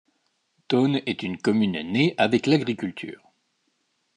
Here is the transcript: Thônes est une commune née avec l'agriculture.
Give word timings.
Thônes 0.67 1.03
est 1.05 1.21
une 1.21 1.37
commune 1.37 1.79
née 1.91 2.15
avec 2.17 2.47
l'agriculture. 2.47 3.21